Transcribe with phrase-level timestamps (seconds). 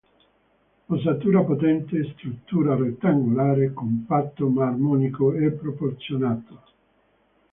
[0.87, 6.61] Ossatura potente, struttura rettangolare, compatto ma armonico e proporzionato.